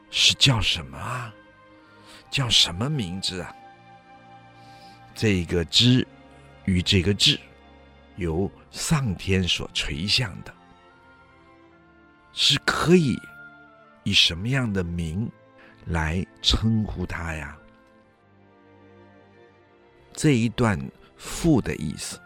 [0.09, 1.33] 是叫什么啊？
[2.29, 3.55] 叫什么名字啊？
[5.15, 6.07] 这个知
[6.65, 7.39] 与这个智，
[8.15, 10.53] 由上天所垂象的，
[12.33, 13.19] 是可以
[14.03, 15.29] 以什么样的名
[15.85, 17.57] 来称呼他呀？
[20.13, 20.79] 这一段
[21.17, 22.19] 赋的意思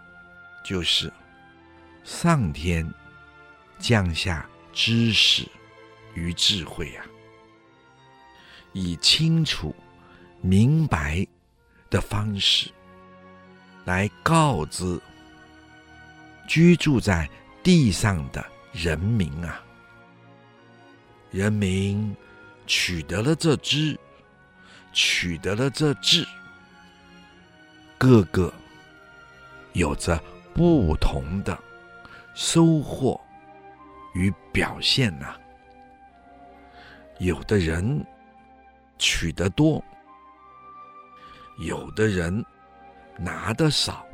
[0.64, 1.12] 就是。
[2.06, 2.94] 上天
[3.80, 5.48] 降下知识
[6.16, 7.06] 与智慧啊，
[8.74, 9.74] 以清楚
[10.46, 11.26] 明白
[11.90, 12.70] 的方式
[13.86, 15.00] 来告知
[16.48, 17.30] 居住在
[17.64, 19.64] 地上的人民啊，
[21.32, 22.14] 人民
[22.68, 23.98] 取得了这知，
[24.92, 26.28] 取得了这智，
[27.98, 28.54] 个个
[29.72, 30.22] 有着
[30.54, 31.58] 不同的。
[32.36, 33.22] 收获
[34.16, 35.36] 与表现呐、
[37.20, 38.04] 有的人
[38.98, 39.84] 取得多，
[41.58, 42.46] 有的人
[43.18, 44.06] 拿的少。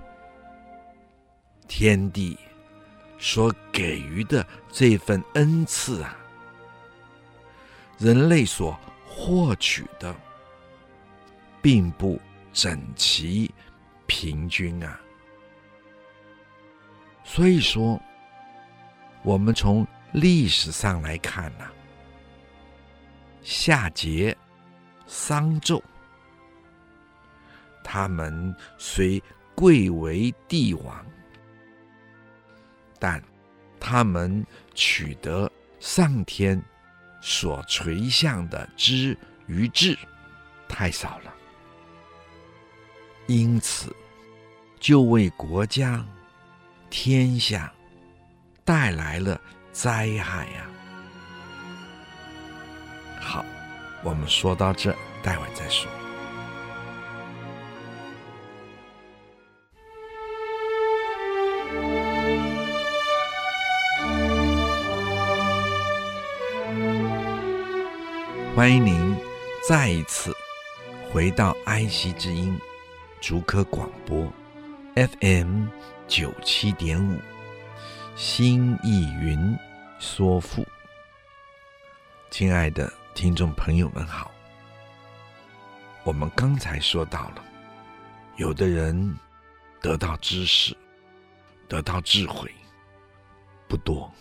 [1.67, 2.37] 天地
[3.17, 6.17] 所给予的这份恩赐啊，
[7.97, 10.15] 人类所获取的
[11.61, 12.19] 并不
[12.51, 13.53] 整齐
[14.07, 14.99] 平均啊，
[17.23, 17.99] 所以说。
[19.21, 21.69] 我们从历史上来看呐、
[23.41, 24.33] 夏桀、
[25.07, 25.83] 商纣，
[27.91, 29.19] 他们虽
[29.55, 31.03] 贵为帝王，
[32.99, 33.19] 但
[33.79, 36.61] 他们取得上天
[37.19, 39.97] 所垂象的知与智
[40.67, 41.33] 太少了，
[43.25, 43.91] 因此
[44.79, 46.05] 就为国家、
[46.91, 47.73] 天下。
[48.63, 50.69] 带来了灾害呀！
[53.19, 53.43] 好，
[54.03, 55.89] 我们说到这，待会再说。
[68.59, 69.15] 欢迎您
[69.65, 70.35] 再一次
[71.09, 72.59] 回到埃惜之音
[73.21, 74.29] 竹科广播
[74.95, 75.67] FM
[76.09, 77.17] 九七点五。
[78.17, 79.57] 新意云
[79.97, 80.67] 说赋，
[82.29, 84.29] 亲爱的听众朋友们好。
[86.03, 87.45] 我们刚才说到了，
[88.35, 89.17] 有的人
[89.79, 90.75] 得到知识，
[91.69, 92.53] 得到智慧
[93.69, 94.13] 不多，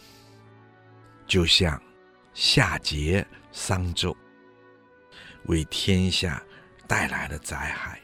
[1.26, 1.82] 就像
[2.34, 4.14] 夏桀、商纣
[5.48, 6.42] 为天下
[6.86, 8.00] 带来了灾害，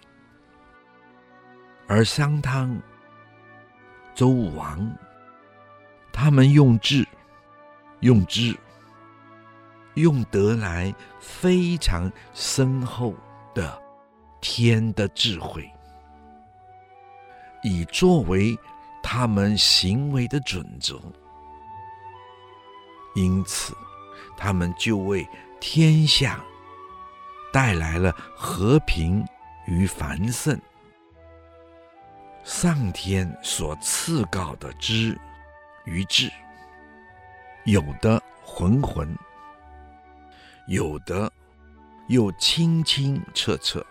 [1.87, 2.79] 而商汤、
[4.15, 4.91] 周武王。
[6.13, 7.07] 他们用智、
[8.01, 8.57] 用知、
[9.95, 13.13] 用得来非常深厚
[13.53, 13.83] 的
[14.41, 15.69] 天的智慧，
[17.65, 18.57] 以作为
[19.03, 21.03] 他们行为的准则，
[23.17, 23.77] 因此
[24.37, 25.29] 他们就为
[25.61, 26.41] 天下
[27.55, 29.25] 带来了和平
[29.65, 30.61] 与繁盛。
[32.43, 35.17] 上天所赐告的知。
[35.87, 36.33] 与智，
[37.65, 39.15] 有的浑浑，
[40.67, 41.31] 有的
[42.09, 43.85] 又清清澈澈，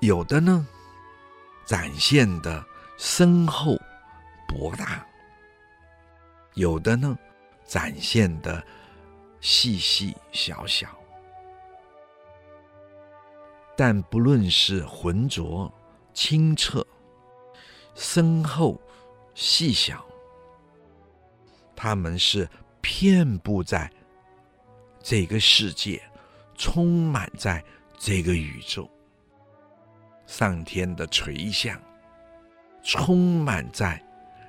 [0.00, 0.66] 有的呢
[1.64, 2.62] 展现的
[2.98, 3.74] 深厚
[4.46, 5.02] 博大，
[6.52, 7.16] 有的呢
[7.64, 8.62] 展现的
[9.40, 10.94] 细细小小。
[13.76, 15.70] 但不论是浑浊
[16.14, 16.84] 清澈、
[17.94, 18.80] 深厚、
[19.34, 20.02] 细小，
[21.76, 22.48] 它们是
[22.80, 23.90] 遍布在
[25.02, 26.02] 这个世界，
[26.56, 27.62] 充满在
[27.98, 28.88] 这个宇宙，
[30.26, 31.78] 上天的垂象，
[32.82, 34.02] 充满在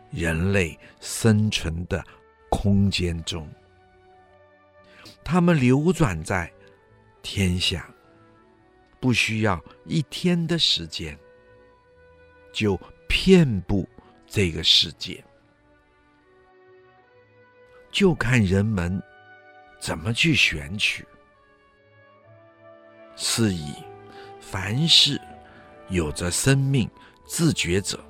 [0.10, 2.02] 人类生存的
[2.50, 3.46] 空间中，
[5.22, 6.50] 它们流转在
[7.22, 7.94] 天下。
[9.00, 11.18] 不需要一天的时间，
[12.52, 13.88] 就遍布
[14.26, 15.24] 这个世界，
[17.92, 19.02] 就看人们
[19.80, 21.06] 怎么去选取。
[23.16, 23.74] 是以，
[24.40, 25.20] 凡是
[25.90, 26.90] 有着生命
[27.26, 28.04] 自觉者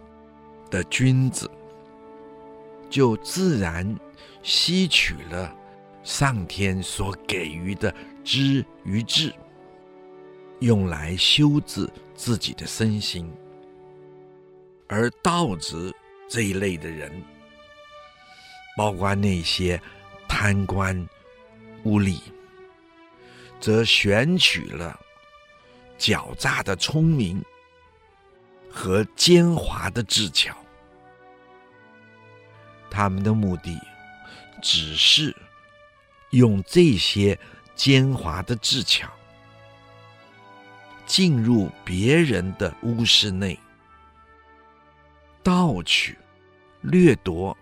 [0.69, 1.49] 的君子，
[2.89, 3.95] 就自然
[4.43, 5.55] 吸取了
[6.03, 9.33] 上天所给予的知与智。
[10.59, 13.31] 用来修治自己的身心，
[14.87, 15.93] 而盗贼
[16.27, 17.23] 这一类的人，
[18.75, 19.79] 包括那些
[20.27, 21.07] 贪官
[21.83, 22.19] 污吏，
[23.59, 24.99] 则选取了
[25.99, 27.43] 狡诈的聪明
[28.71, 30.55] 和奸猾的智巧，
[32.89, 33.79] 他们的目的
[34.61, 35.35] 只是
[36.31, 37.39] 用这些
[37.75, 39.07] 奸猾的智巧。
[41.07, 43.57] 进入别人的屋室内，
[45.41, 46.17] 盗取、
[46.81, 47.57] 掠夺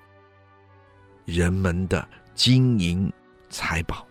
[1.26, 3.10] 人们的金银
[3.50, 4.04] 财宝；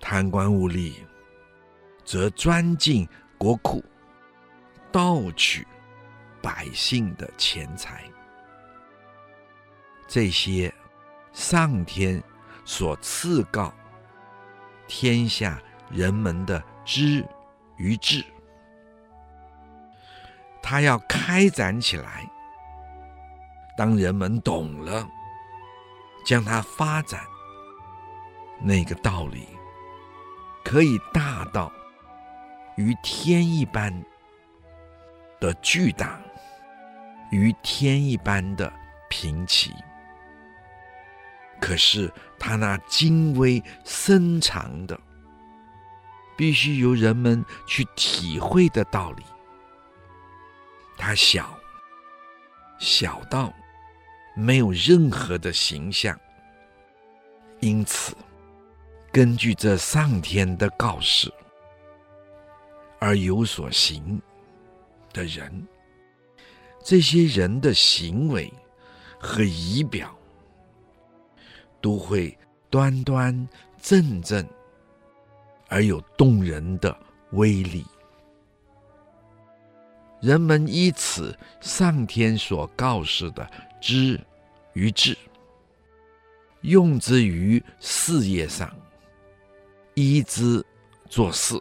[0.00, 0.92] 贪官污吏
[2.04, 3.82] 则钻进国库，
[4.90, 5.64] 盗取
[6.42, 8.04] 百姓的钱财。
[10.08, 10.74] 这些
[11.32, 12.20] 上天
[12.64, 13.72] 所赐告
[14.88, 17.24] 天下人们的知。
[17.76, 18.24] 于智，
[20.62, 22.28] 他要开展起来。
[23.76, 25.06] 当人们懂了，
[26.24, 27.20] 将它发展，
[28.62, 29.46] 那个道理
[30.64, 31.70] 可以大到
[32.76, 33.92] 与天一般
[35.38, 36.18] 的巨大，
[37.30, 38.72] 与天一般的
[39.10, 39.74] 平齐。
[41.60, 44.98] 可是他那精微深长的。
[46.36, 49.22] 必须由人们去体会的道理，
[50.96, 51.58] 它小，
[52.78, 53.52] 小到
[54.34, 56.18] 没有任何的形象。
[57.60, 58.14] 因此，
[59.10, 61.32] 根据这上天的告示
[62.98, 64.20] 而有所行
[65.12, 65.66] 的人，
[66.84, 68.52] 这些人的行为
[69.18, 70.14] 和仪表
[71.80, 72.36] 都会
[72.68, 73.48] 端端
[73.80, 74.46] 正正。
[75.68, 76.96] 而有动人的
[77.32, 77.84] 威力，
[80.20, 83.48] 人们依此上天所告示的
[83.80, 84.20] 知
[84.74, 85.16] 与智，
[86.60, 88.72] 用之于事业上，
[89.94, 90.64] 依之
[91.08, 91.60] 做事，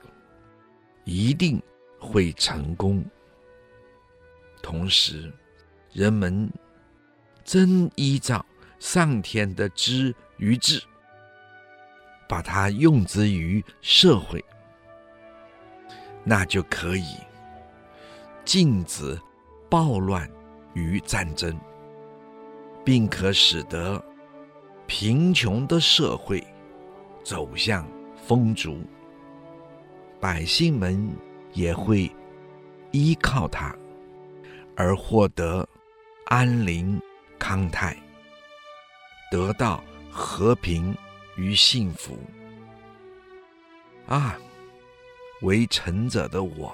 [1.03, 1.62] 一定
[1.99, 3.03] 会成功。
[4.62, 5.32] 同时，
[5.93, 6.49] 人们
[7.43, 8.45] 真依照
[8.80, 10.82] 上天的知与智。
[12.28, 14.43] 把它用之于社会，
[16.23, 17.15] 那就可以
[18.43, 19.19] 禁止
[19.69, 20.30] 暴乱
[20.73, 21.55] 与战争，
[22.84, 24.03] 并可使得
[24.88, 26.45] 贫穷的社会
[27.23, 28.82] 走向丰足，
[30.19, 31.09] 百姓们
[31.53, 32.11] 也会
[32.91, 33.76] 依靠它
[34.76, 35.67] 而获得
[36.26, 36.99] 安宁
[37.38, 37.95] 康泰，
[39.32, 40.95] 得到和平。
[41.36, 42.20] 与幸福
[44.08, 44.38] 啊！
[45.42, 46.74] 为臣者的我，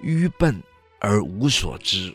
[0.00, 0.60] 愚笨
[0.98, 2.14] 而无所知。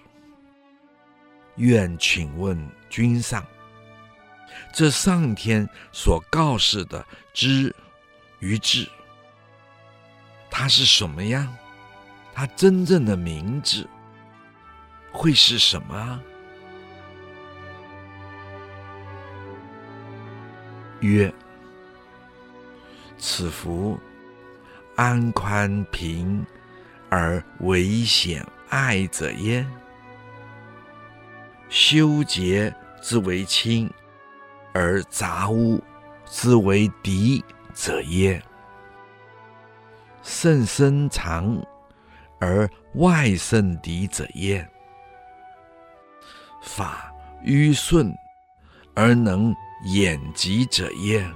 [1.57, 2.57] 愿请问
[2.89, 3.45] 君上，
[4.73, 7.73] 这上天所告示的知
[8.39, 8.89] 与智，
[10.49, 11.55] 它是什么样？
[12.33, 13.87] 它真正的名字
[15.11, 16.21] 会是什么？
[21.01, 21.33] 曰：
[23.17, 23.99] 此福
[24.95, 26.45] 安宽平
[27.09, 29.69] 而危险爱者焉？
[31.69, 33.89] 修洁之为亲，
[34.73, 35.83] 而杂污
[36.25, 37.43] 之为敌
[37.73, 38.41] 者耶？
[40.23, 41.61] 甚深藏
[42.39, 44.67] 而外甚敌者耶？
[46.61, 48.13] 法迂顺
[48.93, 51.29] 而能眼疾者耶？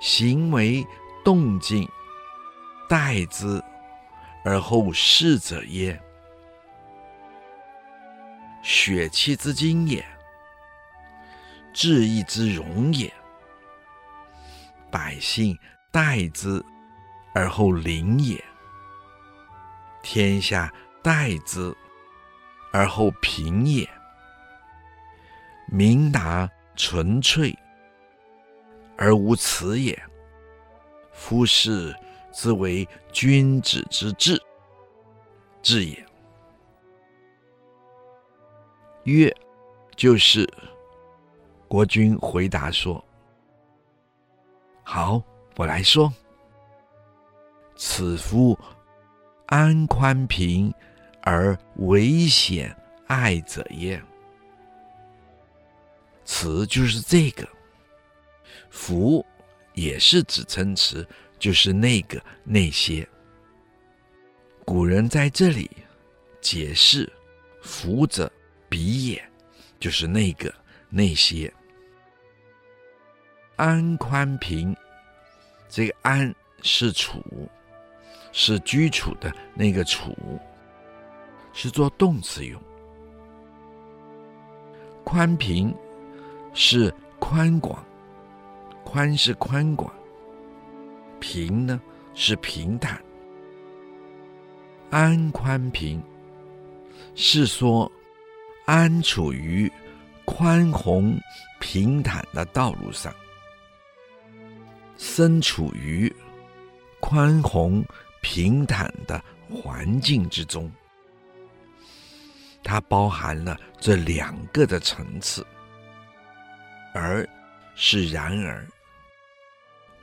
[0.00, 0.86] 行为
[1.24, 1.88] 动静
[2.88, 3.62] 待之
[4.44, 5.98] 而后世者耶？
[8.62, 10.04] 血气之精也，
[11.72, 13.12] 志意之容也。
[14.90, 15.58] 百姓
[15.90, 16.64] 待之
[17.34, 18.42] 而后灵也，
[20.02, 21.74] 天下待之
[22.72, 23.88] 而后平也。
[25.74, 27.52] 明达纯粹
[28.96, 30.00] 而无辞也。
[31.10, 31.92] 夫是
[32.32, 34.40] 之为君子之志，
[35.62, 36.06] 志也。
[39.02, 39.34] 曰，
[39.96, 40.48] 就是
[41.66, 43.04] 国君回答说
[44.84, 45.20] ：“好，
[45.56, 46.12] 我来说。
[47.74, 48.56] 此夫
[49.46, 50.72] 安宽平
[51.22, 52.72] 而为险
[53.08, 54.00] 爱者耶？
[56.24, 57.48] 词就是这个。
[58.70, 59.24] 福
[59.74, 61.06] 也是指称词，
[61.38, 63.06] 就是那个那些。
[64.64, 65.70] 古人在这里
[66.40, 67.12] 解释
[67.62, 68.30] 福者。”
[68.66, 69.30] 彼也，
[69.78, 70.52] 就是那个
[70.88, 71.52] 那些。
[73.54, 74.76] 安宽平，
[75.68, 77.22] 这个安是处，
[78.32, 80.12] 是居处的那个处，
[81.52, 82.60] 是做动词用。
[85.04, 85.72] 宽平
[86.54, 87.84] 是宽广，
[88.84, 89.92] 宽是宽广，
[91.20, 91.78] 平呢
[92.14, 92.98] 是平坦。
[94.90, 96.02] 安宽平
[97.14, 97.90] 是说。
[98.66, 99.70] 安处于
[100.24, 101.20] 宽宏
[101.60, 103.14] 平坦的道路上，
[104.96, 106.10] 身处于
[106.98, 107.84] 宽宏
[108.22, 110.72] 平坦的环境之中，
[112.62, 115.46] 它包含了这两个的层次，
[116.94, 117.28] 而
[117.74, 118.66] 是然而，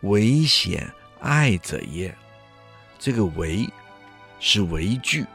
[0.02, 2.16] 为显爱者也？
[3.00, 3.68] 这个为
[4.40, 5.26] 是为句，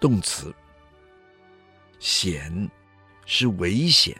[0.00, 0.54] 动词。
[1.98, 2.70] 险
[3.26, 4.14] 是危险，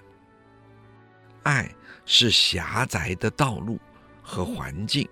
[1.43, 1.71] 爱
[2.07, 3.79] 是狭窄的道路
[4.23, 5.07] 和环境。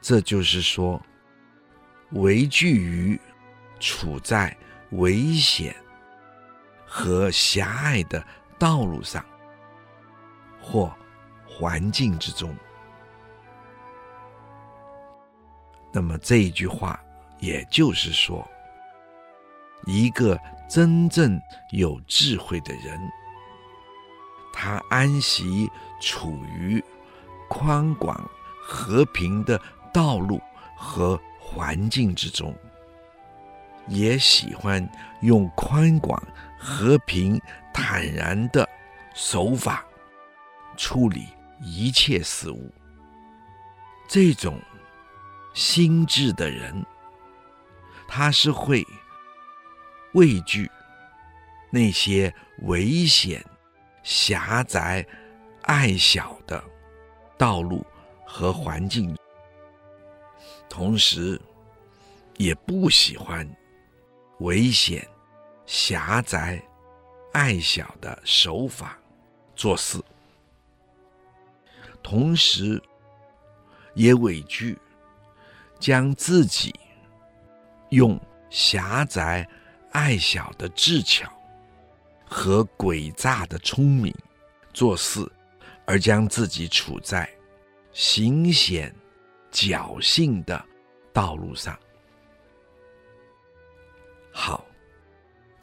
[0.00, 1.00] 这就是说，
[2.12, 3.20] 为句于
[3.78, 4.56] 处在
[4.92, 5.76] 危险
[6.96, 8.24] 和狭隘的
[8.56, 9.24] 道路上
[10.62, 10.94] 或
[11.44, 12.54] 环境之中。
[15.90, 17.02] 那么这一句话，
[17.40, 18.48] 也就是说，
[19.86, 20.38] 一个
[20.68, 21.40] 真正
[21.72, 22.96] 有智慧的人，
[24.52, 25.68] 他安息
[26.00, 26.82] 处于
[27.48, 28.16] 宽广
[28.62, 29.60] 和平的
[29.92, 30.40] 道路
[30.76, 32.54] 和环境之中，
[33.88, 34.88] 也喜欢
[35.22, 36.22] 用宽广
[36.64, 37.38] 和平
[37.74, 38.66] 坦然的
[39.14, 39.84] 手法
[40.78, 41.28] 处理
[41.60, 42.72] 一切事物。
[44.08, 44.58] 这种
[45.52, 46.84] 心智的人，
[48.08, 48.82] 他是会。
[50.14, 50.70] 畏惧
[51.72, 53.44] 那些危险、
[54.04, 55.04] 狭窄、
[55.62, 56.62] 矮小的
[57.36, 57.84] 道路
[58.24, 59.12] 和环境，
[60.68, 61.40] 同时
[62.36, 63.44] 也不喜欢
[64.38, 65.04] 危险、
[65.66, 66.62] 狭窄、
[67.32, 68.98] 矮小的手法
[69.54, 69.98] 做事，
[72.02, 72.82] 同时
[73.94, 74.78] 也畏惧
[75.78, 76.74] 将自己
[77.90, 79.48] 用狭窄。
[79.94, 81.32] 爱小的智巧
[82.26, 84.12] 和诡诈的聪明
[84.72, 85.24] 做事，
[85.86, 87.32] 而将自己处在
[87.92, 88.92] 行险
[89.52, 90.60] 侥幸的
[91.12, 91.78] 道路上。
[94.32, 94.66] 好，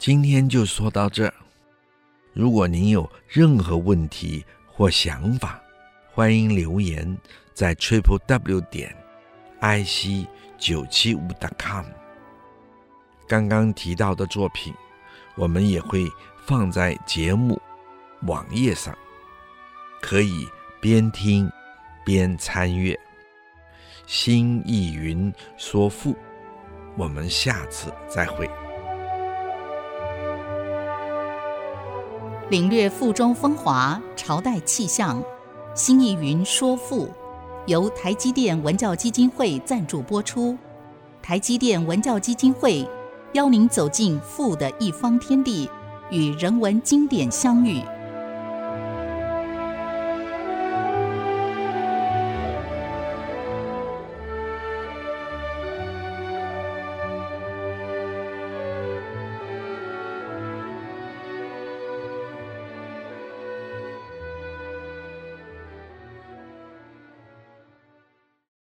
[0.02, 1.32] 今天就说到这。
[2.32, 5.62] 如果您有任何问题或想法，
[6.10, 7.16] 欢迎留言
[7.54, 8.92] 在 triple w 点
[9.60, 10.26] i c
[10.58, 11.84] 九七五 dot com。
[13.28, 14.74] 刚刚提到的作品，
[15.36, 16.04] 我们也会
[16.46, 17.62] 放在节目
[18.22, 18.92] 网页上，
[20.00, 20.48] 可以
[20.80, 21.48] 边听
[22.04, 22.98] 边参阅。
[24.08, 26.16] 新意云说赋，
[26.96, 28.50] 我们下次再会。
[32.50, 35.22] 领略赋中风华，朝代气象。
[35.74, 37.08] 新意云说赋，
[37.66, 40.56] 由台积电文教基金会赞助播出。
[41.22, 42.86] 台积电文教基金会。
[43.32, 45.66] 邀您走进赋的一方天地，
[46.10, 47.80] 与人文经典相遇。